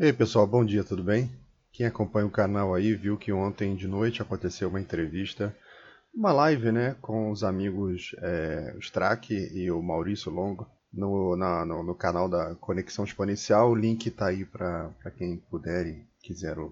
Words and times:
E 0.00 0.04
aí 0.06 0.14
pessoal, 0.14 0.46
bom 0.46 0.64
dia, 0.64 0.82
tudo 0.82 1.04
bem? 1.04 1.30
Quem 1.70 1.84
acompanha 1.84 2.26
o 2.26 2.30
canal 2.30 2.74
aí 2.74 2.94
viu 2.94 3.18
que 3.18 3.30
ontem 3.34 3.76
de 3.76 3.86
noite 3.86 4.22
aconteceu 4.22 4.70
uma 4.70 4.80
entrevista, 4.80 5.54
uma 6.14 6.32
live 6.32 6.72
né, 6.72 6.96
com 7.02 7.30
os 7.30 7.44
amigos 7.44 8.16
é, 8.16 8.74
Strack 8.78 9.30
e 9.30 9.70
o 9.70 9.82
Maurício 9.82 10.32
Longo 10.32 10.66
no, 10.90 11.36
na, 11.36 11.66
no, 11.66 11.82
no, 11.82 11.94
canal 11.94 12.30
da 12.30 12.54
Conexão 12.54 13.04
Exponencial. 13.04 13.70
O 13.72 13.74
link 13.74 14.06
está 14.06 14.28
aí 14.28 14.46
para 14.46 14.90
quem 15.18 15.36
puder 15.36 15.86
e 15.86 16.06
quiser 16.22 16.56
é, 16.56 16.62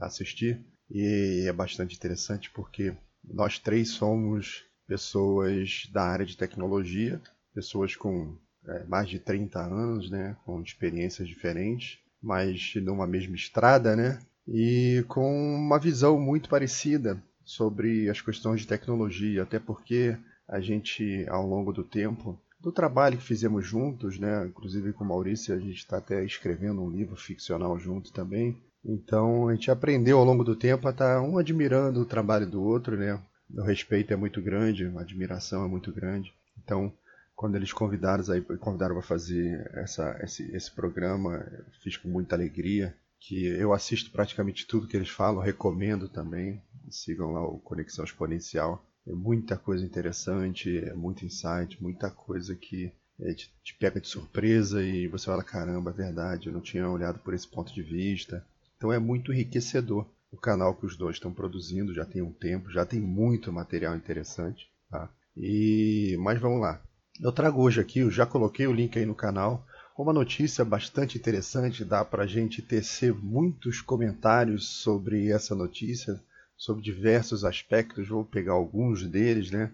assistir. 0.00 0.64
E 0.90 1.44
é 1.46 1.52
bastante 1.52 1.94
interessante 1.94 2.50
porque 2.50 2.96
nós 3.22 3.58
três 3.58 3.90
somos 3.90 4.64
pessoas 4.86 5.86
da 5.92 6.04
área 6.04 6.24
de 6.24 6.34
tecnologia, 6.34 7.20
pessoas 7.54 7.94
com 7.94 8.38
é, 8.66 8.84
mais 8.84 9.06
de 9.06 9.18
30 9.18 9.60
anos, 9.60 10.10
né, 10.10 10.34
com 10.46 10.62
experiências 10.62 11.28
diferentes, 11.28 11.98
mas 12.22 12.74
numa 12.76 13.06
mesma 13.06 13.34
estrada, 13.34 13.96
né, 13.96 14.18
e 14.46 15.04
com 15.08 15.54
uma 15.54 15.78
visão 15.78 16.18
muito 16.18 16.48
parecida 16.48 17.22
sobre 17.44 18.08
as 18.08 18.20
questões 18.20 18.60
de 18.60 18.66
tecnologia, 18.66 19.42
até 19.42 19.58
porque 19.58 20.16
a 20.48 20.60
gente, 20.60 21.26
ao 21.28 21.46
longo 21.46 21.72
do 21.72 21.84
tempo, 21.84 22.38
do 22.60 22.70
trabalho 22.70 23.16
que 23.16 23.24
fizemos 23.24 23.66
juntos, 23.66 24.18
né, 24.18 24.46
inclusive 24.46 24.92
com 24.92 25.04
o 25.04 25.08
Maurício, 25.08 25.54
a 25.54 25.58
gente 25.58 25.78
está 25.78 25.98
até 25.98 26.24
escrevendo 26.24 26.82
um 26.82 26.90
livro 26.90 27.16
ficcional 27.16 27.78
junto 27.78 28.12
também, 28.12 28.56
então 28.84 29.48
a 29.48 29.54
gente 29.54 29.70
aprendeu 29.70 30.18
ao 30.18 30.24
longo 30.24 30.42
do 30.42 30.56
tempo 30.56 30.88
a 30.88 30.90
estar 30.90 31.16
tá 31.16 31.22
um 31.22 31.38
admirando 31.38 32.00
o 32.00 32.06
trabalho 32.06 32.46
do 32.46 32.62
outro, 32.62 32.96
né? 32.96 33.20
O 33.52 33.62
respeito 33.62 34.12
é 34.12 34.16
muito 34.16 34.40
grande, 34.40 34.86
a 34.86 35.00
admiração 35.00 35.64
é 35.64 35.68
muito 35.68 35.92
grande. 35.92 36.32
Então, 36.62 36.92
quando 37.40 37.54
eles 37.54 37.72
convidaram 37.72 38.22
aí 38.30 38.42
convidaram 38.58 38.96
para 38.96 39.02
fazer 39.02 39.66
essa, 39.72 40.14
esse, 40.22 40.54
esse 40.54 40.70
programa, 40.70 41.42
fiz 41.82 41.96
com 41.96 42.06
muita 42.06 42.36
alegria. 42.36 42.94
Que 43.18 43.46
eu 43.46 43.72
assisto 43.72 44.10
praticamente 44.10 44.66
tudo 44.66 44.86
que 44.86 44.94
eles 44.94 45.08
falam, 45.08 45.42
recomendo 45.42 46.06
também. 46.06 46.62
Sigam 46.90 47.32
lá 47.32 47.42
o 47.42 47.58
Conexão 47.58 48.04
Exponencial. 48.04 48.84
É 49.06 49.12
muita 49.12 49.56
coisa 49.56 49.82
interessante, 49.82 50.84
é 50.84 50.92
muito 50.92 51.24
insight, 51.24 51.82
muita 51.82 52.10
coisa 52.10 52.54
que 52.54 52.92
é, 53.18 53.32
te, 53.32 53.50
te, 53.64 53.74
pega 53.78 53.98
de 53.98 54.08
surpresa 54.08 54.82
e 54.82 55.08
você 55.08 55.24
fala: 55.24 55.42
caramba, 55.42 55.92
é 55.92 55.94
verdade, 55.94 56.48
eu 56.48 56.52
não 56.52 56.60
tinha 56.60 56.90
olhado 56.90 57.20
por 57.20 57.32
esse 57.32 57.48
ponto 57.48 57.72
de 57.72 57.82
vista. 57.82 58.46
Então 58.76 58.92
é 58.92 58.98
muito 58.98 59.32
enriquecedor 59.32 60.06
o 60.30 60.36
canal 60.36 60.74
que 60.74 60.84
os 60.84 60.94
dois 60.94 61.16
estão 61.16 61.32
produzindo, 61.32 61.94
já 61.94 62.04
tem 62.04 62.20
um 62.20 62.32
tempo, 62.32 62.70
já 62.70 62.84
tem 62.84 63.00
muito 63.00 63.50
material 63.50 63.96
interessante. 63.96 64.70
Tá? 64.90 65.10
E 65.34 66.18
Mas 66.20 66.38
vamos 66.38 66.60
lá. 66.60 66.82
Eu 67.22 67.30
trago 67.30 67.60
hoje 67.60 67.82
aqui, 67.82 67.98
eu 67.98 68.10
já 68.10 68.24
coloquei 68.24 68.66
o 68.66 68.72
link 68.72 68.98
aí 68.98 69.04
no 69.04 69.14
canal, 69.14 69.66
uma 69.96 70.10
notícia 70.10 70.64
bastante 70.64 71.18
interessante, 71.18 71.84
dá 71.84 72.02
para 72.02 72.22
a 72.22 72.26
gente 72.26 72.62
tecer 72.62 73.12
muitos 73.12 73.82
comentários 73.82 74.66
sobre 74.66 75.30
essa 75.30 75.54
notícia, 75.54 76.18
sobre 76.56 76.82
diversos 76.82 77.44
aspectos, 77.44 78.08
vou 78.08 78.24
pegar 78.24 78.54
alguns 78.54 79.06
deles, 79.06 79.50
né? 79.50 79.70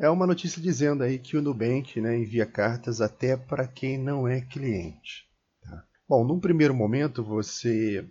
É 0.00 0.10
uma 0.10 0.26
notícia 0.26 0.60
dizendo 0.60 1.04
aí 1.04 1.20
que 1.20 1.36
o 1.36 1.42
Nubank 1.42 2.00
né, 2.00 2.18
envia 2.18 2.44
cartas 2.44 3.00
até 3.00 3.36
para 3.36 3.68
quem 3.68 3.96
não 3.96 4.26
é 4.26 4.40
cliente. 4.40 5.28
Tá? 5.62 5.84
Bom, 6.08 6.24
num 6.24 6.40
primeiro 6.40 6.74
momento 6.74 7.22
você 7.22 8.04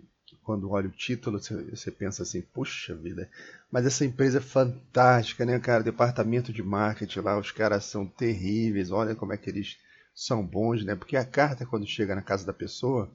quando 0.50 0.68
olha 0.72 0.88
o 0.88 0.90
título, 0.90 1.38
você, 1.38 1.92
pensa 1.92 2.24
assim, 2.24 2.42
puxa 2.42 2.92
vida, 2.92 3.30
mas 3.70 3.86
essa 3.86 4.04
empresa 4.04 4.38
é 4.38 4.40
fantástica, 4.40 5.46
né, 5.46 5.60
cara? 5.60 5.84
Departamento 5.84 6.52
de 6.52 6.60
marketing 6.60 7.20
lá, 7.20 7.38
os 7.38 7.52
caras 7.52 7.84
são 7.84 8.04
terríveis, 8.04 8.90
olha 8.90 9.14
como 9.14 9.32
é 9.32 9.36
que 9.36 9.48
eles 9.48 9.78
são 10.12 10.44
bons, 10.44 10.84
né? 10.84 10.96
Porque 10.96 11.16
a 11.16 11.24
carta, 11.24 11.64
quando 11.64 11.86
chega 11.86 12.16
na 12.16 12.20
casa 12.20 12.44
da 12.44 12.52
pessoa, 12.52 13.08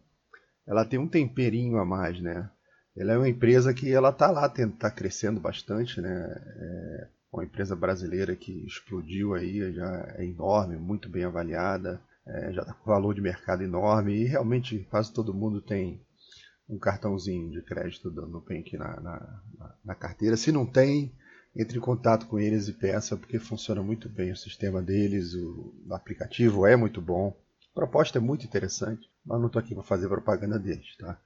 ela 0.65 0.85
tem 0.85 0.97
um 0.97 1.09
temperinho 1.09 1.77
a 1.77 1.83
mais, 1.83 2.21
né? 2.21 2.49
Ela 2.95 3.11
é 3.11 3.17
uma 3.17 3.27
empresa 3.27 3.73
que 3.73 3.91
ela 3.91 4.13
tá 4.13 4.31
lá, 4.31 4.47
tá 4.47 4.89
crescendo 4.89 5.41
bastante, 5.41 5.99
né? 5.99 6.09
É 6.09 7.07
uma 7.33 7.43
empresa 7.43 7.75
brasileira 7.75 8.33
que 8.33 8.65
explodiu 8.65 9.33
aí, 9.33 9.73
já 9.73 10.15
é 10.17 10.23
enorme, 10.23 10.77
muito 10.77 11.09
bem 11.09 11.25
avaliada, 11.25 11.99
é, 12.25 12.53
já 12.53 12.61
está 12.61 12.73
com 12.73 12.89
valor 12.89 13.13
de 13.13 13.19
mercado 13.19 13.61
enorme 13.61 14.13
e 14.13 14.23
realmente 14.23 14.87
quase 14.89 15.11
todo 15.11 15.33
mundo 15.33 15.59
tem 15.59 15.99
um 16.67 16.77
cartãozinho 16.77 17.51
de 17.51 17.61
crédito 17.61 18.09
do 18.09 18.27
Nubank 18.27 18.75
na, 18.77 18.99
na, 18.99 19.41
na, 19.83 19.95
carteira. 19.95 20.35
Se 20.35 20.51
não 20.51 20.65
tem, 20.65 21.13
entre 21.55 21.77
em 21.77 21.81
contato 21.81 22.27
com 22.27 22.39
eles 22.39 22.67
e 22.67 22.73
peça, 22.73 23.15
porque 23.15 23.39
funciona 23.39 23.81
muito 23.81 24.09
bem 24.09 24.31
o 24.31 24.37
sistema 24.37 24.81
deles, 24.81 25.33
o, 25.35 25.73
o 25.87 25.93
aplicativo 25.93 26.65
é 26.65 26.75
muito 26.75 27.01
bom. 27.01 27.37
A 27.71 27.75
proposta 27.75 28.17
é 28.17 28.21
muito 28.21 28.45
interessante, 28.45 29.07
mas 29.25 29.39
não 29.39 29.47
estou 29.47 29.59
aqui 29.59 29.75
para 29.75 29.83
fazer 29.83 30.07
propaganda 30.07 30.57
deles. 30.57 30.95
Tá? 30.97 31.19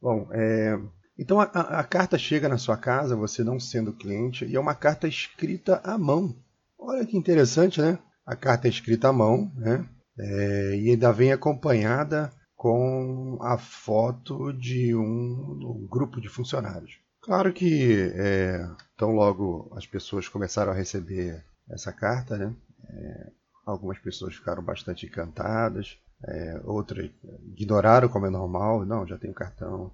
Bom, 0.00 0.28
é, 0.32 0.78
então 1.16 1.40
a, 1.40 1.44
a, 1.44 1.84
carta 1.84 2.18
chega 2.18 2.48
na 2.48 2.58
sua 2.58 2.76
casa, 2.76 3.14
você 3.14 3.44
não 3.44 3.60
sendo 3.60 3.92
cliente, 3.92 4.44
e 4.44 4.56
é 4.56 4.60
uma 4.60 4.74
carta 4.74 5.06
escrita 5.06 5.80
à 5.84 5.96
mão. 5.96 6.36
Olha 6.78 7.06
que 7.06 7.16
interessante, 7.16 7.80
né? 7.80 7.98
A 8.26 8.34
carta 8.34 8.66
é 8.66 8.70
escrita 8.70 9.08
à 9.08 9.12
mão, 9.12 9.52
né? 9.54 9.86
É, 10.18 10.76
e 10.76 10.90
ainda 10.90 11.12
vem 11.12 11.32
acompanhada 11.32 12.32
com 12.62 13.38
a 13.40 13.58
foto 13.58 14.52
de 14.52 14.94
um, 14.94 15.00
um 15.02 15.84
grupo 15.90 16.20
de 16.20 16.28
funcionários. 16.28 16.96
Claro 17.20 17.52
que 17.52 18.12
é, 18.14 18.64
tão 18.96 19.10
logo 19.10 19.68
as 19.74 19.84
pessoas 19.84 20.28
começaram 20.28 20.70
a 20.70 20.74
receber 20.74 21.44
essa 21.68 21.92
carta, 21.92 22.38
né? 22.38 22.54
É, 22.88 23.30
algumas 23.66 23.98
pessoas 23.98 24.36
ficaram 24.36 24.62
bastante 24.62 25.06
encantadas, 25.06 25.98
é, 26.24 26.60
outras 26.62 27.10
ignoraram 27.48 28.08
como 28.08 28.26
é 28.26 28.30
normal, 28.30 28.86
não, 28.86 29.08
já 29.08 29.18
tenho 29.18 29.34
cartão, 29.34 29.90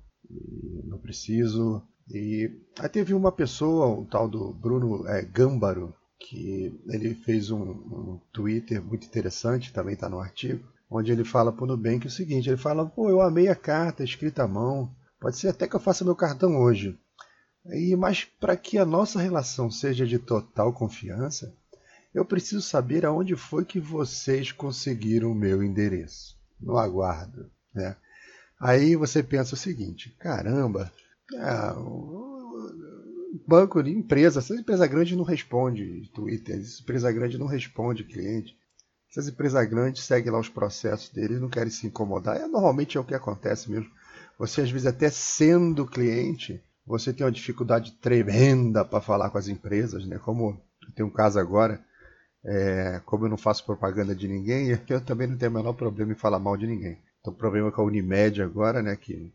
não 0.84 0.98
preciso. 0.98 1.82
E 2.10 2.50
aí 2.78 2.88
teve 2.90 3.14
uma 3.14 3.32
pessoa, 3.32 3.98
o 3.98 4.04
tal 4.04 4.28
do 4.28 4.52
Bruno 4.52 5.08
é, 5.08 5.22
Gâmbaro, 5.22 5.94
que 6.20 6.78
ele 6.86 7.14
fez 7.14 7.50
um, 7.50 7.62
um 7.62 8.20
Twitter 8.30 8.84
muito 8.84 9.06
interessante, 9.06 9.72
também 9.72 9.94
está 9.94 10.06
no 10.06 10.20
artigo, 10.20 10.68
onde 10.90 11.12
ele 11.12 11.24
fala 11.24 11.52
para 11.52 11.64
o 11.64 11.66
Nubank 11.66 12.06
o 12.06 12.10
seguinte: 12.10 12.48
ele 12.48 12.56
fala, 12.56 12.86
pô, 12.86 13.08
eu 13.08 13.20
amei 13.20 13.48
a 13.48 13.54
carta 13.54 14.04
escrita 14.04 14.44
à 14.44 14.48
mão, 14.48 14.90
pode 15.20 15.36
ser 15.36 15.48
até 15.48 15.66
que 15.66 15.76
eu 15.76 15.80
faça 15.80 16.04
meu 16.04 16.16
cartão 16.16 16.56
hoje. 16.56 16.98
E, 17.66 17.94
mas 17.96 18.24
para 18.24 18.56
que 18.56 18.78
a 18.78 18.84
nossa 18.84 19.20
relação 19.20 19.70
seja 19.70 20.06
de 20.06 20.18
total 20.18 20.72
confiança, 20.72 21.54
eu 22.14 22.24
preciso 22.24 22.62
saber 22.62 23.04
aonde 23.04 23.36
foi 23.36 23.64
que 23.64 23.78
vocês 23.78 24.50
conseguiram 24.52 25.30
o 25.30 25.34
meu 25.34 25.62
endereço. 25.62 26.36
No 26.60 26.76
aguardo. 26.76 27.50
Né? 27.72 27.94
Aí 28.58 28.96
você 28.96 29.22
pensa 29.22 29.54
o 29.54 29.58
seguinte: 29.58 30.16
caramba, 30.18 30.92
ah, 31.36 31.76
banco 33.46 33.82
de 33.82 33.90
empresa, 33.90 34.40
essa 34.40 34.54
empresa 34.54 34.86
grande 34.86 35.14
não 35.14 35.24
responde 35.24 36.10
Twitter, 36.14 36.60
empresa 36.80 37.12
grande 37.12 37.38
não 37.38 37.46
responde 37.46 38.04
cliente. 38.04 38.56
Essas 39.10 39.28
empresas 39.28 39.68
grandes 39.68 40.04
seguem 40.04 40.30
lá 40.30 40.38
os 40.38 40.48
processos 40.48 41.08
deles, 41.08 41.40
não 41.40 41.48
querem 41.48 41.70
se 41.70 41.86
incomodar. 41.86 42.36
É, 42.36 42.46
normalmente 42.46 42.96
é 42.96 43.00
o 43.00 43.04
que 43.04 43.14
acontece 43.14 43.70
mesmo. 43.70 43.90
Você, 44.38 44.60
às 44.60 44.70
vezes, 44.70 44.86
até 44.86 45.10
sendo 45.10 45.86
cliente, 45.86 46.62
você 46.86 47.12
tem 47.12 47.24
uma 47.24 47.32
dificuldade 47.32 47.92
tremenda 47.92 48.84
para 48.84 49.00
falar 49.00 49.30
com 49.30 49.38
as 49.38 49.48
empresas, 49.48 50.06
né? 50.06 50.18
Como 50.18 50.60
tem 50.94 51.04
um 51.04 51.10
caso 51.10 51.38
agora, 51.38 51.80
é, 52.44 53.00
como 53.04 53.24
eu 53.24 53.30
não 53.30 53.36
faço 53.36 53.64
propaganda 53.64 54.14
de 54.14 54.28
ninguém, 54.28 54.68
eu 54.88 55.00
também 55.00 55.26
não 55.26 55.36
tenho 55.36 55.50
o 55.50 55.54
menor 55.54 55.72
problema 55.72 56.12
em 56.12 56.16
falar 56.16 56.38
mal 56.38 56.56
de 56.56 56.66
ninguém. 56.66 56.98
Então, 57.20 57.32
o 57.32 57.36
problema 57.36 57.68
é 57.68 57.70
com 57.70 57.82
a 57.82 57.84
Unimed 57.84 58.42
agora, 58.42 58.82
né? 58.82 58.94
Que 58.94 59.32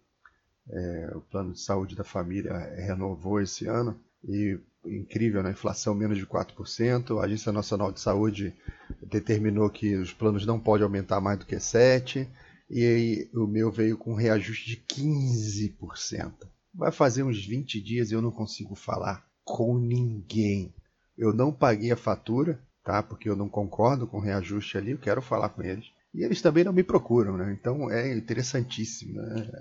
é, 0.70 1.12
o 1.16 1.22
plano 1.22 1.54
de 1.54 1.62
saúde 1.62 1.96
da 1.96 2.04
família 2.04 2.54
renovou 2.76 3.42
esse 3.42 3.68
ano 3.68 4.00
e 4.24 4.58
incrível, 4.86 5.42
né? 5.44 5.52
inflação 5.52 5.94
menos 5.94 6.18
de 6.18 6.26
4%. 6.26 7.20
A 7.20 7.26
Agência 7.26 7.52
Nacional 7.52 7.92
de 7.92 8.00
Saúde 8.00 8.54
determinou 9.02 9.70
que 9.70 9.96
os 9.96 10.14
planos 10.14 10.46
não 10.46 10.60
podem 10.60 10.84
aumentar 10.84 11.22
mais 11.22 11.40
do 11.40 11.46
que 11.46 11.56
7%. 11.56 12.28
E 12.70 12.86
aí 12.86 13.30
o 13.34 13.46
meu 13.46 13.72
veio 13.72 13.98
com 13.98 14.14
um 14.14 14.16
reajuste 14.16 14.70
de 14.70 14.78
15%. 14.78 16.32
Vai 16.74 16.92
fazer 16.92 17.24
uns 17.24 17.46
20 17.46 17.80
dias 17.82 18.10
e 18.10 18.14
eu 18.16 18.22
não 18.22 18.32
consigo 18.32 18.74
falar 18.74 19.24
com 19.44 19.78
ninguém. 19.78 20.74
Eu 21.18 21.34
não 21.34 21.52
paguei 21.52 21.92
a 21.92 21.98
fatura, 21.98 22.60
tá? 22.84 23.04
Porque 23.04 23.30
eu 23.30 23.36
não 23.36 23.48
concordo 23.48 24.08
com 24.08 24.18
o 24.18 24.22
reajuste 24.22 24.78
ali, 24.78 24.92
eu 24.92 24.98
quero 24.98 25.22
falar 25.22 25.50
com 25.50 25.62
eles. 25.62 25.86
E 26.14 26.24
eles 26.24 26.42
também 26.42 26.64
não 26.64 26.74
me 26.74 26.84
procuram, 26.84 27.38
né? 27.38 27.56
Então 27.60 27.92
é 27.92 28.16
interessantíssimo 28.16 29.22
né? 29.22 29.52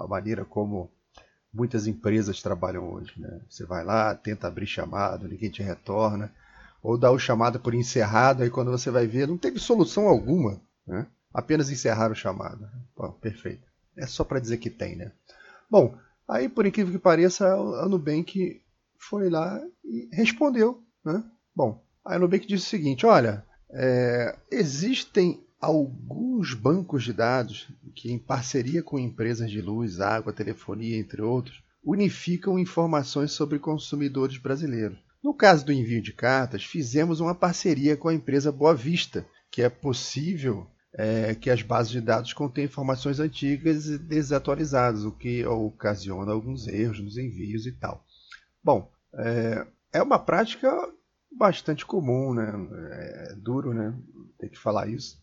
a 0.00 0.06
maneira 0.06 0.44
como 0.44 0.90
muitas 1.52 1.86
empresas 1.86 2.42
trabalham 2.42 2.92
hoje. 2.92 3.12
Né? 3.16 3.40
Você 3.48 3.64
vai 3.64 3.84
lá, 3.84 4.14
tenta 4.14 4.46
abrir 4.46 4.66
chamado, 4.66 5.28
ninguém 5.28 5.50
te 5.50 5.62
retorna, 5.62 6.32
ou 6.82 6.96
dá 6.96 7.10
o 7.10 7.18
chamado 7.18 7.60
por 7.60 7.74
encerrado, 7.74 8.42
aí 8.42 8.50
quando 8.50 8.70
você 8.70 8.90
vai 8.90 9.06
ver, 9.06 9.28
não 9.28 9.36
teve 9.36 9.58
solução 9.58 10.08
alguma, 10.08 10.60
né? 10.86 11.06
apenas 11.32 11.70
encerrar 11.70 12.10
o 12.10 12.14
chamado. 12.14 12.68
Bom, 12.96 13.12
perfeito. 13.12 13.62
É 13.96 14.06
só 14.06 14.24
para 14.24 14.40
dizer 14.40 14.58
que 14.58 14.70
tem, 14.70 14.96
né? 14.96 15.12
Bom, 15.68 15.94
aí 16.26 16.48
por 16.48 16.64
incrível 16.64 16.92
que 16.92 16.98
pareça, 16.98 17.52
a 17.52 17.88
Nubank 17.88 18.62
foi 18.96 19.28
lá 19.28 19.60
e 19.84 20.08
respondeu, 20.12 20.82
né? 21.04 21.22
Bom, 21.54 21.82
a 22.04 22.18
Nubank 22.18 22.46
disse 22.46 22.66
o 22.66 22.70
seguinte, 22.70 23.04
olha, 23.04 23.44
é, 23.70 24.36
existem 24.50 25.44
alguns 25.60 26.54
bancos 26.54 27.04
de 27.04 27.12
dados 27.12 27.68
que, 27.94 28.10
em 28.10 28.18
parceria 28.18 28.82
com 28.82 28.98
empresas 28.98 29.50
de 29.50 29.60
luz, 29.60 30.00
água, 30.00 30.32
telefonia, 30.32 30.98
entre 30.98 31.20
outros, 31.20 31.62
unificam 31.84 32.58
informações 32.58 33.32
sobre 33.32 33.58
consumidores 33.58 34.38
brasileiros. 34.38 34.98
No 35.22 35.34
caso 35.34 35.66
do 35.66 35.72
envio 35.72 36.00
de 36.00 36.14
cartas, 36.14 36.64
fizemos 36.64 37.20
uma 37.20 37.34
parceria 37.34 37.96
com 37.96 38.08
a 38.08 38.14
empresa 38.14 38.50
Boa 38.50 38.74
Vista, 38.74 39.26
que 39.50 39.60
é 39.60 39.68
possível 39.68 40.66
é, 40.94 41.34
que 41.34 41.50
as 41.50 41.62
bases 41.62 41.92
de 41.92 42.00
dados 42.00 42.32
contenham 42.32 42.66
informações 42.66 43.20
antigas 43.20 43.86
e 43.86 43.98
desatualizadas, 43.98 45.04
o 45.04 45.12
que 45.12 45.44
ocasiona 45.44 46.32
alguns 46.32 46.66
erros 46.66 47.00
nos 47.00 47.18
envios 47.18 47.66
e 47.66 47.72
tal. 47.72 48.02
Bom, 48.64 48.90
é, 49.14 49.66
é 49.92 50.02
uma 50.02 50.18
prática 50.18 50.70
bastante 51.30 51.84
comum, 51.84 52.34
né? 52.34 52.50
É 52.92 53.34
duro, 53.36 53.74
né? 53.74 53.94
Ter 54.38 54.48
que 54.48 54.58
falar 54.58 54.88
isso. 54.88 55.20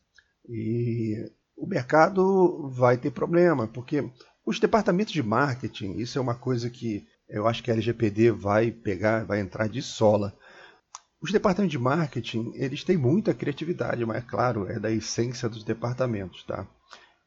E 0.47 1.29
o 1.55 1.67
mercado 1.67 2.69
vai 2.69 2.97
ter 2.97 3.11
problema, 3.11 3.67
porque 3.67 4.09
os 4.45 4.59
departamentos 4.59 5.11
de 5.11 5.23
marketing, 5.23 5.97
isso 5.97 6.17
é 6.17 6.21
uma 6.21 6.35
coisa 6.35 6.69
que 6.69 7.05
eu 7.27 7.47
acho 7.47 7.61
que 7.61 7.69
a 7.69 7.73
LGPD 7.73 8.31
vai 8.31 8.71
pegar, 8.71 9.25
vai 9.25 9.41
entrar 9.41 9.67
de 9.67 9.81
sola. 9.81 10.38
Os 11.21 11.31
departamentos 11.31 11.71
de 11.71 11.79
marketing, 11.79 12.51
eles 12.55 12.83
têm 12.83 12.95
muita 12.95 13.33
criatividade, 13.33 14.05
mas 14.05 14.17
é 14.17 14.21
claro, 14.21 14.67
é 14.69 14.79
da 14.79 14.91
essência 14.91 15.49
dos 15.49 15.63
departamentos, 15.63 16.44
tá? 16.44 16.65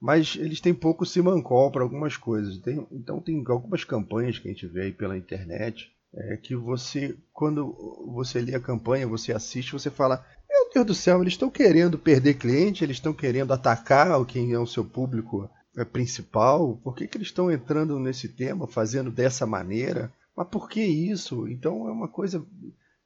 Mas 0.00 0.36
eles 0.36 0.60
têm 0.60 0.72
pouco 0.72 1.04
simancol 1.04 1.70
para 1.70 1.82
algumas 1.82 2.16
coisas. 2.16 2.56
Tem, 2.58 2.86
então 2.90 3.20
tem 3.20 3.44
algumas 3.48 3.84
campanhas 3.84 4.38
que 4.38 4.48
a 4.48 4.52
gente 4.52 4.66
vê 4.66 4.82
aí 4.82 4.92
pela 4.92 5.18
internet, 5.18 5.92
é 6.14 6.36
que 6.36 6.56
você, 6.56 7.16
quando 7.32 7.76
você 8.12 8.40
lê 8.40 8.54
a 8.54 8.60
campanha, 8.60 9.06
você 9.06 9.32
assiste, 9.32 9.72
você 9.72 9.90
fala, 9.90 10.24
Deus 10.72 10.86
do 10.86 10.94
céu, 10.94 11.20
eles 11.20 11.32
estão 11.32 11.50
querendo 11.50 11.98
perder 11.98 12.34
cliente, 12.34 12.84
eles 12.84 12.96
estão 12.96 13.12
querendo 13.12 13.52
atacar 13.52 14.24
quem 14.24 14.52
é 14.52 14.58
o 14.58 14.66
seu 14.66 14.84
público 14.84 15.50
é, 15.76 15.84
principal, 15.84 16.76
por 16.82 16.94
que, 16.94 17.06
que 17.06 17.16
eles 17.16 17.28
estão 17.28 17.50
entrando 17.50 17.98
nesse 17.98 18.28
tema, 18.28 18.66
fazendo 18.66 19.10
dessa 19.10 19.46
maneira? 19.46 20.12
Mas 20.36 20.48
por 20.48 20.68
que 20.68 20.80
isso? 20.80 21.48
Então 21.48 21.88
é 21.88 21.92
uma 21.92 22.08
coisa 22.08 22.44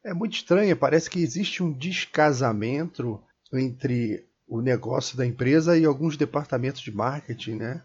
é 0.04 0.12
muito 0.12 0.34
estranha, 0.34 0.76
parece 0.76 1.08
que 1.08 1.18
existe 1.20 1.62
um 1.62 1.72
descasamento 1.72 3.20
entre 3.52 4.26
o 4.46 4.60
negócio 4.60 5.16
da 5.16 5.24
empresa 5.24 5.78
e 5.78 5.84
alguns 5.86 6.16
departamentos 6.16 6.82
de 6.82 6.94
marketing, 6.94 7.54
né? 7.54 7.82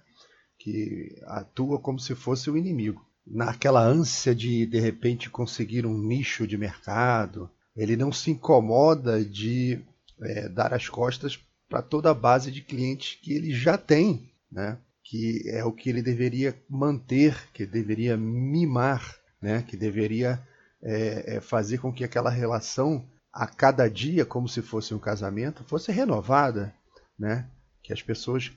Que 0.57 1.15
atua 1.25 1.79
como 1.79 1.97
se 1.97 2.13
fosse 2.15 2.49
o 2.49 2.57
inimigo. 2.57 3.05
Naquela 3.25 3.81
ânsia 3.81 4.35
de 4.35 4.65
de 4.65 4.79
repente 4.79 5.29
conseguir 5.29 5.85
um 5.85 5.97
nicho 5.97 6.45
de 6.45 6.57
mercado, 6.57 7.49
ele 7.75 7.95
não 7.95 8.11
se 8.11 8.31
incomoda 8.31 9.23
de 9.23 9.81
é, 10.21 10.49
dar 10.49 10.73
as 10.73 10.89
costas 10.89 11.39
para 11.67 11.81
toda 11.81 12.09
a 12.09 12.15
base 12.15 12.51
de 12.51 12.61
clientes 12.61 13.19
que 13.21 13.33
ele 13.33 13.53
já 13.53 13.77
tem, 13.77 14.31
né? 14.51 14.77
que 15.03 15.43
é 15.47 15.63
o 15.63 15.71
que 15.71 15.89
ele 15.89 16.01
deveria 16.01 16.55
manter, 16.69 17.49
que 17.53 17.65
deveria 17.65 18.17
mimar, 18.17 19.15
né? 19.41 19.63
que 19.63 19.77
deveria 19.77 20.41
é, 20.81 21.35
é, 21.35 21.41
fazer 21.41 21.79
com 21.79 21.93
que 21.93 22.03
aquela 22.03 22.29
relação 22.29 23.05
a 23.31 23.45
cada 23.45 23.87
dia, 23.87 24.25
como 24.25 24.49
se 24.49 24.61
fosse 24.61 24.93
um 24.93 24.99
casamento, 24.99 25.63
fosse 25.63 25.91
renovada, 25.91 26.73
né? 27.17 27.47
que 27.83 27.93
as 27.93 28.01
pessoas, 28.01 28.51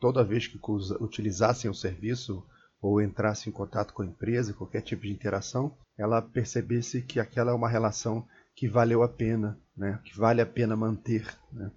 toda 0.00 0.24
vez 0.24 0.46
que 0.46 0.58
utilizassem 1.00 1.70
o 1.70 1.74
serviço 1.74 2.42
ou 2.86 3.02
entrassem 3.02 3.50
em 3.50 3.52
contato 3.52 3.92
com 3.92 4.02
a 4.02 4.06
empresa, 4.06 4.52
qualquer 4.52 4.80
tipo 4.80 5.02
de 5.02 5.12
interação, 5.12 5.76
ela 5.98 6.22
percebesse 6.22 7.02
que 7.02 7.18
aquela 7.18 7.50
é 7.50 7.54
uma 7.54 7.68
relação 7.68 8.26
que 8.54 8.68
valeu 8.68 9.02
a 9.02 9.08
pena, 9.08 9.58
né? 9.76 9.98
que 10.04 10.16
vale 10.16 10.40
a 10.40 10.46
pena 10.46 10.76
manter. 10.76 11.26
Né? 11.52 11.70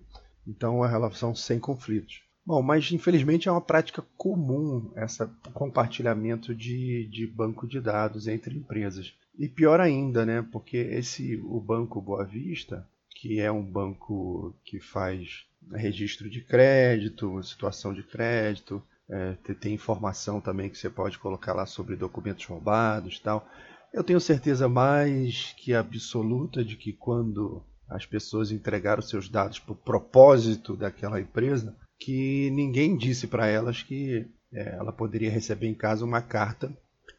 Então, 0.48 0.76
é 0.76 0.78
uma 0.78 0.88
relação 0.88 1.34
sem 1.34 1.60
conflitos. 1.60 2.22
Bom, 2.46 2.62
mas 2.62 2.92
infelizmente 2.92 3.48
é 3.48 3.52
uma 3.52 3.62
prática 3.62 4.04
comum 4.18 4.92
esse 4.96 5.26
compartilhamento 5.54 6.56
de, 6.56 7.08
de 7.12 7.28
banco 7.28 7.68
de 7.68 7.80
dados 7.80 8.28
entre 8.28 8.56
empresas. 8.56 9.14
E 9.38 9.48
pior 9.48 9.80
ainda, 9.80 10.26
né? 10.26 10.42
Porque 10.52 10.78
esse 10.78 11.38
o 11.44 11.60
Banco 11.60 12.02
Boa 12.02 12.26
Vista, 12.26 12.88
que 13.12 13.40
é 13.40 13.52
um 13.52 13.64
banco 13.64 14.56
que 14.64 14.80
faz 14.80 15.46
registro 15.72 16.30
de 16.30 16.42
crédito, 16.42 17.44
situação 17.44 17.94
de 17.94 18.02
crédito, 18.02 18.82
é, 19.10 19.36
tem 19.56 19.74
informação 19.74 20.40
também 20.40 20.70
que 20.70 20.78
você 20.78 20.90
pode 20.90 21.18
colocar 21.18 21.54
lá 21.54 21.66
sobre 21.66 21.96
documentos 21.96 22.46
roubados 22.46 23.20
tal. 23.20 23.48
Eu 23.92 24.04
tenho 24.04 24.20
certeza 24.20 24.70
mais 24.70 25.54
que 25.58 25.74
absoluta 25.74 26.64
de 26.64 26.76
que 26.76 26.94
quando 26.94 27.64
as 27.90 28.06
pessoas 28.06 28.52
entregaram 28.52 29.02
seus 29.02 29.28
dados 29.28 29.58
para 29.58 29.74
o 29.74 29.76
propósito 29.76 30.78
daquela 30.78 31.20
empresa, 31.20 31.76
que 32.00 32.52
ninguém 32.52 32.96
disse 32.96 33.26
para 33.26 33.48
elas 33.48 33.82
que 33.82 34.28
é, 34.54 34.76
ela 34.76 34.92
poderia 34.92 35.32
receber 35.32 35.68
em 35.68 35.74
casa 35.74 36.06
uma 36.06 36.22
carta 36.22 36.72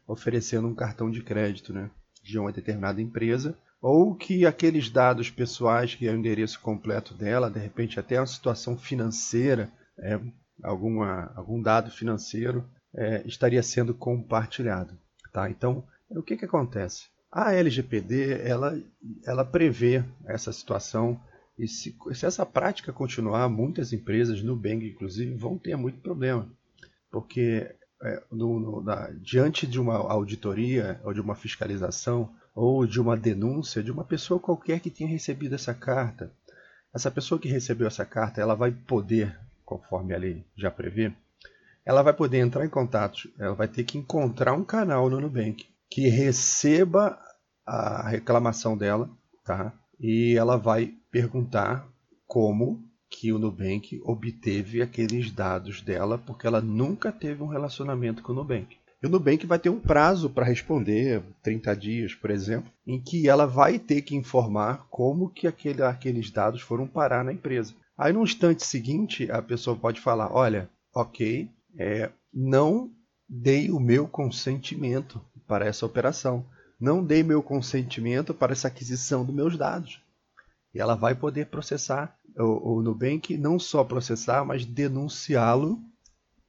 oferecendo 0.07 0.67
um 0.67 0.75
cartão 0.75 1.11
de 1.11 1.23
crédito 1.23 1.73
né, 1.73 1.91
de 2.23 2.39
uma 2.39 2.53
determinada 2.53 3.01
empresa, 3.01 3.57
ou 3.81 4.15
que 4.15 4.45
aqueles 4.45 4.91
dados 4.91 5.31
pessoais, 5.31 5.95
que 5.95 6.07
é 6.07 6.13
o 6.13 6.17
endereço 6.17 6.61
completo 6.61 7.15
dela, 7.15 7.51
de 7.51 7.59
repente 7.59 7.99
até 7.99 8.19
uma 8.21 8.27
situação 8.27 8.77
financeira, 8.77 9.73
é, 9.99 10.21
alguma, 10.63 11.33
algum 11.35 11.61
dado 11.61 11.91
financeiro, 11.91 12.65
é, 12.95 13.23
estaria 13.27 13.63
sendo 13.63 13.95
compartilhado. 13.95 14.97
Tá? 15.33 15.49
Então, 15.49 15.85
o 16.09 16.23
que, 16.23 16.37
que 16.37 16.45
acontece? 16.45 17.09
A 17.31 17.55
LGPD 17.55 18.41
ela, 18.43 18.77
ela 19.25 19.45
prevê 19.45 20.05
essa 20.27 20.53
situação 20.53 21.21
e 21.57 21.69
se, 21.69 21.95
se 22.13 22.27
essa 22.27 22.45
prática 22.45 22.93
continuar, 22.93 23.49
muitas 23.49 23.93
empresas, 23.93 24.43
Nubank 24.43 24.85
inclusive, 24.85 25.35
vão 25.35 25.59
ter 25.59 25.77
muito 25.77 26.01
problema, 26.01 26.49
porque 27.11 27.71
é, 28.03 28.23
no, 28.33 28.59
no, 28.59 28.83
na, 28.83 29.11
diante 29.21 29.67
de 29.67 29.79
uma 29.79 29.97
auditoria 29.97 31.01
ou 31.05 31.13
de 31.13 31.21
uma 31.21 31.35
fiscalização 31.35 32.35
ou 32.55 32.87
de 32.87 32.99
uma 32.99 33.17
denúncia 33.17 33.83
de 33.83 33.93
uma 33.93 34.05
pessoa 34.05 34.41
qualquer 34.41 34.81
que 34.81 34.91
tenha 34.91 35.09
recebido 35.09 35.55
essa 35.55 35.75
carta, 35.75 36.33
essa 36.93 37.11
pessoa 37.11 37.39
que 37.39 37.49
recebeu 37.49 37.87
essa 37.87 38.05
carta, 38.05 38.41
ela 38.41 38.55
vai 38.55 38.73
poder, 38.73 39.39
conforme 39.71 40.13
a 40.13 40.19
lei 40.19 40.45
já 40.57 40.69
prevê, 40.69 41.13
ela 41.85 42.03
vai 42.03 42.13
poder 42.13 42.39
entrar 42.39 42.67
em 42.67 42.69
contato, 42.69 43.31
ela 43.39 43.55
vai 43.55 43.69
ter 43.69 43.85
que 43.85 43.97
encontrar 43.97 44.53
um 44.53 44.65
canal 44.65 45.09
no 45.09 45.21
Nubank 45.21 45.65
que 45.89 46.09
receba 46.09 47.17
a 47.65 48.09
reclamação 48.09 48.77
dela, 48.77 49.09
tá? 49.45 49.73
E 49.99 50.37
ela 50.37 50.57
vai 50.57 50.93
perguntar 51.11 51.87
como 52.27 52.83
que 53.09 53.33
o 53.33 53.39
Nubank 53.39 54.01
obteve 54.05 54.83
aqueles 54.83 55.31
dados 55.31 55.81
dela, 55.83 56.19
porque 56.19 56.47
ela 56.47 56.61
nunca 56.61 57.13
teve 57.13 57.43
um 57.43 57.49
relacionamento 57.49 58.23
com 58.23 58.33
o 58.33 58.35
Nubank. 58.35 58.77
E 59.03 59.07
o 59.07 59.11
Nubank 59.11 59.47
vai 59.47 59.59
ter 59.59 59.71
um 59.71 59.81
prazo 59.81 60.29
para 60.29 60.45
responder, 60.45 61.23
30 61.43 61.77
dias, 61.77 62.15
por 62.15 62.31
exemplo, 62.31 62.71
em 62.87 63.01
que 63.01 63.29
ela 63.29 63.47
vai 63.47 63.79
ter 63.79 64.03
que 64.03 64.17
informar 64.17 64.87
como 64.91 65.31
que 65.31 65.47
aquele, 65.47 65.83
aqueles 65.83 66.31
dados 66.31 66.61
foram 66.61 66.87
parar 66.87 67.25
na 67.25 67.33
empresa. 67.33 67.75
Aí 68.01 68.15
no 68.15 68.23
instante 68.23 68.65
seguinte, 68.65 69.31
a 69.31 69.43
pessoa 69.43 69.77
pode 69.77 70.01
falar, 70.01 70.33
olha, 70.33 70.71
ok, 70.95 71.51
é, 71.79 72.11
não 72.33 72.91
dei 73.29 73.71
o 73.71 73.79
meu 73.79 74.09
consentimento 74.09 75.21
para 75.47 75.67
essa 75.67 75.85
operação. 75.85 76.47
Não 76.81 77.05
dei 77.05 77.23
meu 77.23 77.43
consentimento 77.43 78.33
para 78.33 78.53
essa 78.53 78.69
aquisição 78.69 79.23
dos 79.23 79.35
meus 79.35 79.59
dados. 79.59 80.01
E 80.73 80.81
ela 80.81 80.95
vai 80.95 81.15
poder 81.15 81.49
processar 81.49 82.17
o, 82.39 82.79
o 82.79 82.83
Nubank, 82.83 83.37
não 83.37 83.59
só 83.59 83.85
processar, 83.85 84.47
mas 84.47 84.65
denunciá-lo 84.65 85.79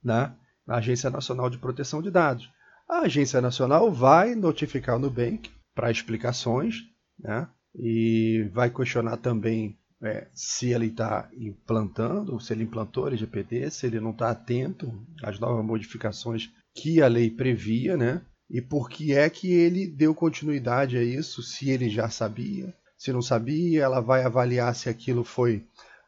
né, 0.02 0.34
na 0.66 0.76
Agência 0.76 1.10
Nacional 1.10 1.50
de 1.50 1.58
Proteção 1.58 2.00
de 2.00 2.10
Dados. 2.10 2.50
A 2.88 3.00
Agência 3.00 3.42
Nacional 3.42 3.92
vai 3.92 4.34
notificar 4.34 4.96
o 4.96 4.98
Nubank 4.98 5.50
para 5.74 5.90
explicações 5.90 6.76
né, 7.18 7.46
e 7.74 8.48
vai 8.54 8.70
questionar 8.70 9.18
também 9.18 9.78
é, 10.02 10.26
se 10.34 10.70
ele 10.72 10.86
está 10.86 11.30
implantando, 11.36 12.40
se 12.40 12.52
ele 12.52 12.64
implantou 12.64 13.06
LGPD, 13.06 13.70
se 13.70 13.86
ele 13.86 14.00
não 14.00 14.10
está 14.10 14.30
atento 14.30 14.92
às 15.22 15.38
novas 15.38 15.64
modificações 15.64 16.50
que 16.74 17.00
a 17.00 17.06
lei 17.06 17.30
previa, 17.30 17.96
né? 17.96 18.22
E 18.50 18.60
por 18.60 18.90
que 18.90 19.14
é 19.14 19.30
que 19.30 19.52
ele 19.52 19.86
deu 19.86 20.14
continuidade 20.14 20.96
a 20.98 21.02
isso, 21.02 21.42
se 21.42 21.70
ele 21.70 21.88
já 21.88 22.10
sabia. 22.10 22.74
Se 22.98 23.12
não 23.12 23.22
sabia, 23.22 23.82
ela 23.82 24.00
vai 24.00 24.24
avaliar 24.24 24.74
se 24.74 24.88
aquilo 24.88 25.24
foi 25.24 25.64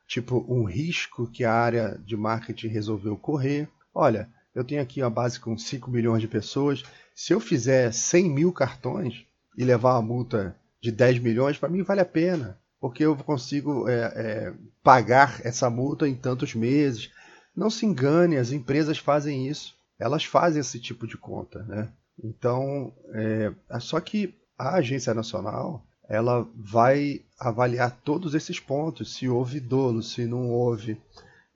tipo 0.07 0.45
um 0.49 0.65
risco 0.65 1.31
que 1.31 1.45
a 1.45 1.53
área 1.53 1.99
de 2.05 2.17
marketing 2.17 2.69
resolveu 2.69 3.17
correr. 3.17 3.69
Olha, 3.95 4.29
eu 4.55 4.65
tenho 4.65 4.83
aqui 4.83 5.03
uma 5.03 5.11
base 5.11 5.41
com 5.41 5.57
5 5.57 5.91
milhões 5.91 6.21
de 6.21 6.29
pessoas. 6.29 6.83
Se 7.15 7.33
eu 7.33 7.41
fizer 7.41 7.93
100 7.93 8.31
mil 8.31 8.53
cartões 8.53 9.25
e 9.57 9.65
levar 9.65 9.95
uma 9.95 10.03
multa 10.03 10.57
de 10.81 10.93
10 10.93 11.21
milhões, 11.21 11.57
para 11.57 11.69
mim 11.69 11.83
vale 11.83 12.01
a 12.01 12.05
pena, 12.05 12.59
porque 12.85 13.03
eu 13.03 13.17
consigo 13.17 13.89
é, 13.89 14.13
é, 14.15 14.55
pagar 14.83 15.41
essa 15.43 15.71
multa 15.71 16.07
em 16.07 16.15
tantos 16.15 16.55
meses. 16.55 17.11
Não 17.57 17.71
se 17.71 17.87
engane, 17.87 18.37
as 18.37 18.53
empresas 18.53 18.99
fazem 18.99 19.49
isso. 19.49 19.75
Elas 19.99 20.27
fazem 20.27 20.61
esse 20.61 20.79
tipo 20.79 21.07
de 21.07 21.17
conta, 21.17 21.63
né? 21.63 21.89
Então, 22.23 22.93
é, 23.15 23.51
só 23.81 23.99
que 24.01 24.39
a 24.59 24.75
agência 24.75 25.15
nacional 25.15 25.83
ela 26.07 26.47
vai 26.55 27.23
avaliar 27.41 27.91
todos 28.05 28.35
esses 28.35 28.61
pontos, 28.61 29.15
se 29.15 29.31
houve 29.31 29.61
dolo, 29.61 30.03
se 30.03 30.27
não 30.27 30.51
houve. 30.51 31.01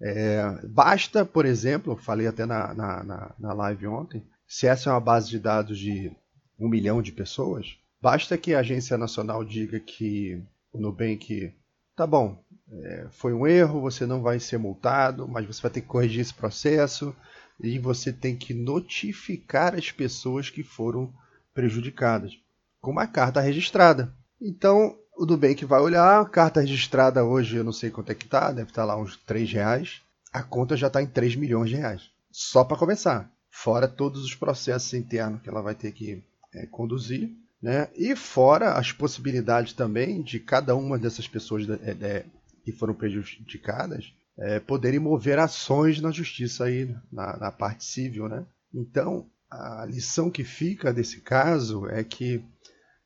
É, 0.00 0.42
basta, 0.66 1.26
por 1.26 1.44
exemplo, 1.44 1.94
falei 1.94 2.26
até 2.26 2.46
na, 2.46 2.72
na, 2.72 3.04
na, 3.04 3.34
na 3.38 3.52
live 3.52 3.86
ontem, 3.86 4.24
se 4.46 4.66
essa 4.66 4.88
é 4.88 4.92
uma 4.94 4.98
base 4.98 5.28
de 5.28 5.38
dados 5.38 5.78
de 5.78 6.10
um 6.58 6.70
milhão 6.70 7.02
de 7.02 7.12
pessoas, 7.12 7.76
basta 8.00 8.38
que 8.38 8.54
a 8.54 8.60
Agência 8.60 8.96
Nacional 8.96 9.44
diga 9.44 9.78
que 9.78 10.42
o 10.72 10.78
Nubank, 10.78 11.54
tá 11.96 12.06
bom, 12.06 12.42
é, 12.70 13.06
foi 13.10 13.32
um 13.32 13.46
erro, 13.46 13.80
você 13.80 14.06
não 14.06 14.22
vai 14.22 14.38
ser 14.38 14.58
multado, 14.58 15.26
mas 15.26 15.46
você 15.46 15.62
vai 15.62 15.70
ter 15.70 15.80
que 15.80 15.86
corrigir 15.86 16.20
esse 16.20 16.34
processo 16.34 17.14
e 17.60 17.78
você 17.78 18.12
tem 18.12 18.36
que 18.36 18.54
notificar 18.54 19.74
as 19.74 19.90
pessoas 19.90 20.50
que 20.50 20.62
foram 20.62 21.12
prejudicadas 21.52 22.38
com 22.80 22.90
uma 22.90 23.06
carta 23.06 23.40
registrada. 23.40 24.14
Então, 24.40 24.96
o 25.16 25.26
Nubank 25.26 25.64
vai 25.64 25.80
olhar, 25.80 26.20
a 26.20 26.24
carta 26.24 26.60
registrada 26.60 27.24
hoje, 27.24 27.56
eu 27.56 27.64
não 27.64 27.72
sei 27.72 27.90
quanto 27.90 28.12
é 28.12 28.14
que 28.14 28.28
tá, 28.28 28.52
deve 28.52 28.70
estar 28.70 28.82
tá 28.82 28.86
lá 28.86 28.96
uns 28.96 29.16
3 29.16 29.52
reais. 29.52 30.00
A 30.32 30.42
conta 30.42 30.76
já 30.76 30.86
está 30.86 31.02
em 31.02 31.06
3 31.06 31.34
milhões 31.34 31.70
de 31.70 31.76
reais. 31.76 32.10
Só 32.30 32.62
para 32.62 32.76
começar. 32.76 33.30
Fora 33.50 33.88
todos 33.88 34.22
os 34.22 34.34
processos 34.34 34.94
internos 34.94 35.42
que 35.42 35.48
ela 35.48 35.62
vai 35.62 35.74
ter 35.74 35.90
que 35.90 36.22
é, 36.54 36.66
conduzir. 36.66 37.32
Né? 37.60 37.88
E 37.96 38.14
fora 38.14 38.74
as 38.74 38.92
possibilidades 38.92 39.72
também 39.72 40.22
de 40.22 40.38
cada 40.38 40.76
uma 40.76 40.98
dessas 40.98 41.26
pessoas 41.26 41.68
é, 41.68 41.90
é, 42.00 42.24
que 42.64 42.72
foram 42.72 42.94
prejudicadas 42.94 44.12
é, 44.38 44.60
poderem 44.60 45.00
mover 45.00 45.38
ações 45.38 46.00
na 46.00 46.12
justiça 46.12 46.64
aí, 46.64 46.94
na, 47.10 47.36
na 47.36 47.52
parte 47.52 47.84
civil. 47.84 48.28
Né? 48.28 48.46
Então, 48.72 49.28
a 49.50 49.84
lição 49.84 50.30
que 50.30 50.44
fica 50.44 50.92
desse 50.92 51.20
caso 51.20 51.88
é 51.88 52.04
que 52.04 52.44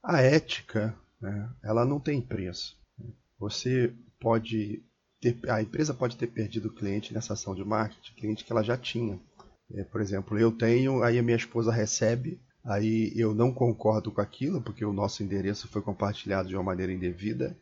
a 0.02 0.20
ética 0.20 0.94
né, 1.20 1.50
ela 1.62 1.84
não 1.84 1.98
tem 1.98 2.20
preço. 2.20 2.76
Você 3.38 3.94
pode 4.20 4.82
ter, 5.20 5.38
a 5.48 5.62
empresa 5.62 5.94
pode 5.94 6.16
ter 6.16 6.26
perdido 6.26 6.68
o 6.68 6.74
cliente 6.74 7.14
nessa 7.14 7.32
ação 7.32 7.54
de 7.54 7.64
marketing, 7.64 8.14
cliente 8.14 8.44
que 8.44 8.52
ela 8.52 8.62
já 8.62 8.76
tinha. 8.76 9.18
É, 9.74 9.84
por 9.84 10.00
exemplo, 10.00 10.38
eu 10.38 10.52
tenho, 10.52 11.02
aí 11.02 11.18
a 11.18 11.22
minha 11.22 11.36
esposa 11.36 11.72
recebe, 11.72 12.38
aí 12.64 13.12
eu 13.16 13.34
não 13.34 13.52
concordo 13.52 14.10
com 14.10 14.20
aquilo, 14.20 14.60
porque 14.60 14.84
o 14.84 14.92
nosso 14.92 15.22
endereço 15.22 15.68
foi 15.68 15.82
compartilhado 15.82 16.48
de 16.48 16.54
uma 16.54 16.62
maneira 16.62 16.92
indevida, 16.92 17.56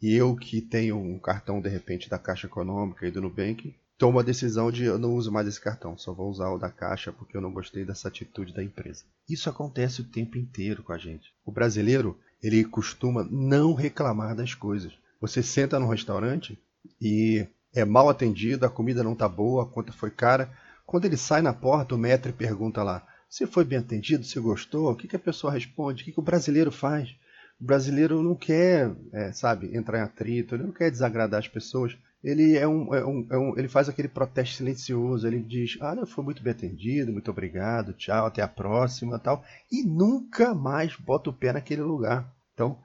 e 0.00 0.14
eu 0.14 0.34
que 0.34 0.60
tenho 0.60 0.96
um 0.96 1.18
cartão 1.18 1.60
de 1.60 1.68
repente 1.68 2.10
da 2.10 2.18
Caixa 2.18 2.46
Econômica 2.46 3.06
e 3.06 3.10
do 3.10 3.20
Nubank, 3.20 3.74
tomo 3.96 4.18
a 4.18 4.22
decisão 4.22 4.72
de 4.72 4.84
eu 4.84 4.98
não 4.98 5.14
uso 5.14 5.30
mais 5.30 5.46
esse 5.46 5.60
cartão, 5.60 5.96
só 5.96 6.12
vou 6.12 6.28
usar 6.28 6.50
o 6.50 6.58
da 6.58 6.68
Caixa 6.68 7.12
porque 7.12 7.36
eu 7.36 7.40
não 7.40 7.52
gostei 7.52 7.84
dessa 7.84 8.08
atitude 8.08 8.52
da 8.52 8.64
empresa. 8.64 9.04
Isso 9.28 9.48
acontece 9.48 10.00
o 10.00 10.04
tempo 10.04 10.36
inteiro 10.36 10.82
com 10.82 10.92
a 10.92 10.98
gente. 10.98 11.32
O 11.46 11.52
brasileiro, 11.52 12.18
ele 12.42 12.64
costuma 12.64 13.26
não 13.30 13.74
reclamar 13.74 14.34
das 14.34 14.54
coisas. 14.54 14.92
Você 15.20 15.40
senta 15.40 15.78
num 15.78 15.86
restaurante 15.86 16.58
e 17.00 17.46
é 17.72 17.84
mal 17.84 18.08
atendido, 18.08 18.66
a 18.66 18.70
comida 18.70 19.04
não 19.04 19.12
está 19.12 19.28
boa, 19.28 19.62
a 19.62 19.66
conta 19.66 19.92
foi 19.92 20.10
cara. 20.10 20.50
Quando 20.84 21.04
ele 21.04 21.16
sai 21.16 21.40
na 21.40 21.52
porta, 21.52 21.94
o 21.94 21.98
maître 21.98 22.32
pergunta 22.32 22.82
lá: 22.82 23.06
"Você 23.32 23.46
foi 23.46 23.64
bem 23.64 23.78
atendido? 23.78 24.24
Você 24.24 24.38
gostou?" 24.38 24.90
O 24.90 24.94
que, 24.94 25.08
que 25.08 25.16
a 25.16 25.18
pessoa 25.18 25.50
responde? 25.50 26.02
O 26.02 26.04
que, 26.04 26.12
que 26.12 26.20
o 26.20 26.22
brasileiro 26.22 26.70
faz? 26.70 27.08
O 27.58 27.64
brasileiro 27.64 28.22
não 28.22 28.34
quer, 28.34 28.94
é, 29.10 29.32
sabe, 29.32 29.74
entrar 29.74 30.00
em 30.00 30.02
atrito, 30.02 30.54
ele 30.54 30.64
não 30.64 30.72
quer 30.72 30.90
desagradar 30.90 31.40
as 31.40 31.48
pessoas. 31.48 31.96
Ele 32.22 32.58
é 32.58 32.68
um, 32.68 32.94
é 32.94 33.04
um, 33.04 33.26
é 33.30 33.38
um, 33.38 33.58
ele 33.58 33.68
faz 33.68 33.88
aquele 33.88 34.08
protesto 34.08 34.56
silencioso, 34.56 35.26
ele 35.26 35.40
diz: 35.40 35.78
"Ah, 35.80 35.94
não, 35.94 36.06
foi 36.06 36.22
muito 36.22 36.42
bem 36.42 36.52
atendido, 36.52 37.10
muito 37.10 37.30
obrigado, 37.30 37.94
tchau, 37.94 38.26
até 38.26 38.42
a 38.42 38.48
próxima", 38.48 39.18
tal, 39.18 39.42
e 39.70 39.82
nunca 39.82 40.54
mais 40.54 40.94
bota 40.96 41.30
o 41.30 41.32
pé 41.32 41.54
naquele 41.54 41.82
lugar. 41.82 42.30
Então, 42.52 42.78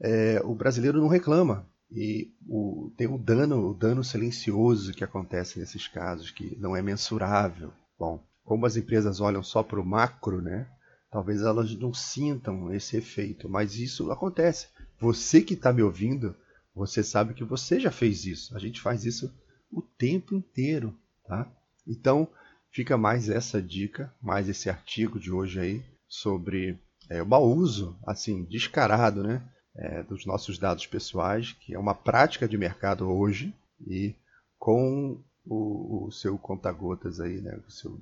é, 0.00 0.40
o 0.44 0.52
brasileiro 0.54 1.00
não 1.00 1.08
reclama 1.08 1.64
e 1.90 2.32
o, 2.48 2.90
tem 2.96 3.06
o 3.06 3.16
dano, 3.18 3.70
o 3.70 3.74
dano 3.74 4.02
silencioso 4.02 4.92
que 4.92 5.04
acontece 5.04 5.60
nesses 5.60 5.86
casos, 5.86 6.32
que 6.32 6.56
não 6.58 6.74
é 6.74 6.82
mensurável. 6.82 7.72
Bom, 7.96 8.20
como 8.44 8.66
as 8.66 8.76
empresas 8.76 9.20
olham 9.20 9.42
só 9.42 9.62
para 9.62 9.80
o 9.80 9.84
macro, 9.84 10.40
né? 10.40 10.68
Talvez 11.10 11.42
elas 11.42 11.74
não 11.76 11.92
sintam 11.92 12.72
esse 12.72 12.96
efeito, 12.96 13.48
mas 13.48 13.76
isso 13.76 14.10
acontece. 14.10 14.68
Você 14.98 15.42
que 15.42 15.54
está 15.54 15.72
me 15.72 15.82
ouvindo, 15.82 16.34
você 16.74 17.02
sabe 17.02 17.34
que 17.34 17.44
você 17.44 17.78
já 17.78 17.90
fez 17.90 18.24
isso. 18.24 18.56
A 18.56 18.58
gente 18.58 18.80
faz 18.80 19.04
isso 19.04 19.32
o 19.70 19.82
tempo 19.82 20.34
inteiro, 20.34 20.96
tá? 21.26 21.46
Então, 21.86 22.28
fica 22.70 22.96
mais 22.96 23.28
essa 23.28 23.60
dica, 23.60 24.12
mais 24.22 24.48
esse 24.48 24.70
artigo 24.70 25.20
de 25.20 25.30
hoje 25.30 25.60
aí 25.60 25.82
sobre 26.08 26.78
é, 27.08 27.22
o 27.22 27.26
mau 27.26 27.46
uso, 27.46 27.96
assim, 28.06 28.44
descarado, 28.44 29.22
né? 29.22 29.42
É, 29.74 30.02
dos 30.02 30.26
nossos 30.26 30.58
dados 30.58 30.86
pessoais, 30.86 31.52
que 31.52 31.74
é 31.74 31.78
uma 31.78 31.94
prática 31.94 32.46
de 32.46 32.58
mercado 32.58 33.10
hoje 33.10 33.54
e 33.86 34.14
com 34.58 35.18
o, 35.44 36.06
o 36.06 36.12
seu 36.12 36.38
conta-gotas 36.38 37.20
aí, 37.20 37.40
né? 37.40 37.58
O 37.66 37.70
seu 37.70 38.00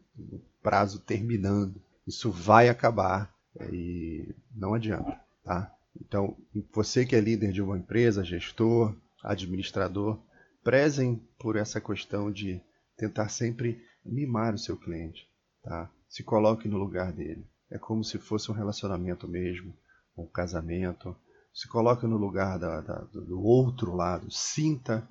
prazo 0.62 1.00
terminando 1.00 1.80
isso 2.06 2.30
vai 2.30 2.68
acabar 2.68 3.32
é, 3.58 3.68
e 3.72 4.34
não 4.54 4.74
adianta, 4.74 5.20
tá? 5.44 5.74
Então, 6.00 6.36
você 6.72 7.04
que 7.04 7.16
é 7.16 7.20
líder 7.20 7.52
de 7.52 7.62
uma 7.62 7.78
empresa, 7.78 8.24
gestor, 8.24 8.94
administrador, 9.22 10.18
prezem 10.62 11.22
por 11.38 11.56
essa 11.56 11.80
questão 11.80 12.30
de 12.30 12.60
tentar 12.96 13.28
sempre 13.28 13.82
mimar 14.04 14.54
o 14.54 14.58
seu 14.58 14.76
cliente, 14.76 15.28
tá? 15.62 15.90
Se 16.08 16.22
coloque 16.22 16.68
no 16.68 16.78
lugar 16.78 17.12
dele. 17.12 17.46
É 17.70 17.78
como 17.78 18.02
se 18.02 18.18
fosse 18.18 18.50
um 18.50 18.54
relacionamento 18.54 19.28
mesmo, 19.28 19.72
um 20.16 20.26
casamento. 20.26 21.16
Se 21.54 21.68
coloque 21.68 22.06
no 22.06 22.16
lugar 22.16 22.58
da, 22.58 22.80
da, 22.80 22.98
do 23.12 23.40
outro 23.40 23.94
lado. 23.94 24.30
Sinta, 24.30 25.08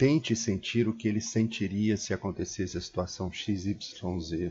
tente 0.00 0.34
sentir 0.34 0.88
o 0.88 0.94
que 0.94 1.06
ele 1.06 1.20
sentiria 1.20 1.94
se 1.94 2.14
acontecesse 2.14 2.78
a 2.78 2.80
situação 2.80 3.30
XYZ, 3.30 4.50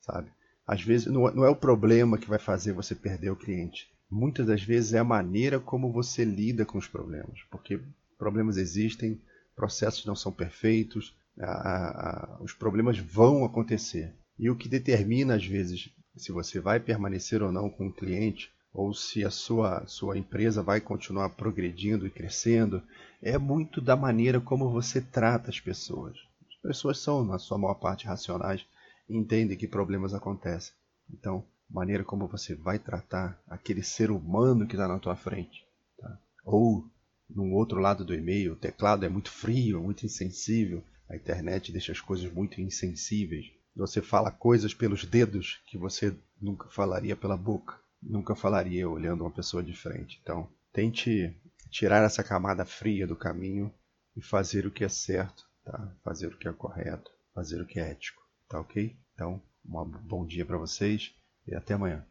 sabe? 0.00 0.28
Às 0.66 0.82
vezes 0.82 1.06
não, 1.06 1.32
não 1.32 1.44
é 1.44 1.48
o 1.48 1.54
problema 1.54 2.18
que 2.18 2.28
vai 2.28 2.40
fazer 2.40 2.72
você 2.72 2.96
perder 2.96 3.30
o 3.30 3.36
cliente. 3.36 3.88
Muitas 4.10 4.48
das 4.48 4.60
vezes 4.60 4.94
é 4.94 4.98
a 4.98 5.04
maneira 5.04 5.60
como 5.60 5.92
você 5.92 6.24
lida 6.24 6.66
com 6.66 6.78
os 6.78 6.88
problemas, 6.88 7.38
porque 7.48 7.80
problemas 8.18 8.56
existem, 8.56 9.20
processos 9.54 10.04
não 10.04 10.16
são 10.16 10.32
perfeitos, 10.32 11.14
a, 11.38 11.46
a, 11.46 12.42
os 12.42 12.52
problemas 12.52 12.98
vão 12.98 13.44
acontecer. 13.44 14.12
E 14.36 14.50
o 14.50 14.56
que 14.56 14.68
determina, 14.68 15.36
às 15.36 15.46
vezes, 15.46 15.90
se 16.16 16.32
você 16.32 16.58
vai 16.58 16.80
permanecer 16.80 17.40
ou 17.40 17.52
não 17.52 17.70
com 17.70 17.86
o 17.86 17.92
cliente, 17.92 18.50
ou 18.72 18.94
se 18.94 19.24
a 19.24 19.30
sua, 19.30 19.86
sua 19.86 20.18
empresa 20.18 20.62
vai 20.62 20.80
continuar 20.80 21.30
progredindo 21.30 22.06
e 22.06 22.10
crescendo, 22.10 22.82
é 23.20 23.36
muito 23.38 23.80
da 23.80 23.96
maneira 23.96 24.40
como 24.40 24.70
você 24.70 25.00
trata 25.00 25.50
as 25.50 25.60
pessoas. 25.60 26.16
As 26.48 26.56
pessoas 26.62 26.98
são, 26.98 27.24
na 27.24 27.38
sua 27.38 27.58
maior 27.58 27.74
parte, 27.74 28.06
racionais 28.06 28.64
entende 29.08 29.56
que 29.56 29.66
problemas 29.66 30.12
acontecem. 30.12 30.74
Então, 31.10 31.44
maneira 31.68 32.04
como 32.04 32.26
você 32.26 32.54
vai 32.54 32.78
tratar 32.78 33.40
aquele 33.46 33.82
ser 33.82 34.10
humano 34.10 34.66
que 34.66 34.74
está 34.74 34.86
na 34.86 34.98
tua 34.98 35.16
frente. 35.16 35.64
Tá? 35.98 36.18
Ou, 36.44 36.84
no 37.28 37.52
outro 37.52 37.80
lado 37.80 38.04
do 38.04 38.14
e-mail, 38.14 38.52
o 38.52 38.56
teclado 38.56 39.04
é 39.04 39.08
muito 39.08 39.30
frio, 39.30 39.82
muito 39.82 40.04
insensível. 40.04 40.82
A 41.08 41.16
internet 41.16 41.72
deixa 41.72 41.92
as 41.92 42.00
coisas 42.00 42.30
muito 42.32 42.60
insensíveis. 42.60 43.46
Você 43.74 44.02
fala 44.02 44.30
coisas 44.30 44.74
pelos 44.74 45.04
dedos 45.04 45.62
que 45.66 45.78
você 45.78 46.14
nunca 46.40 46.68
falaria 46.68 47.16
pela 47.16 47.36
boca. 47.36 47.78
Nunca 48.02 48.34
falaria 48.34 48.88
olhando 48.88 49.22
uma 49.22 49.30
pessoa 49.30 49.62
de 49.62 49.72
frente. 49.72 50.18
Então, 50.22 50.48
tente 50.72 51.36
tirar 51.70 52.02
essa 52.02 52.22
camada 52.22 52.64
fria 52.64 53.06
do 53.06 53.16
caminho 53.16 53.72
e 54.16 54.22
fazer 54.22 54.66
o 54.66 54.70
que 54.70 54.84
é 54.84 54.88
certo, 54.88 55.44
tá? 55.64 55.94
fazer 56.02 56.28
o 56.28 56.38
que 56.38 56.48
é 56.48 56.52
correto, 56.52 57.10
fazer 57.34 57.60
o 57.60 57.66
que 57.66 57.78
é 57.78 57.90
ético. 57.90 58.22
Tá 58.48 58.60
ok? 58.60 58.96
Então, 59.12 59.42
um 59.64 59.84
bom 59.84 60.24
dia 60.24 60.44
para 60.46 60.56
vocês 60.56 61.14
e 61.46 61.54
até 61.54 61.74
amanhã. 61.74 62.06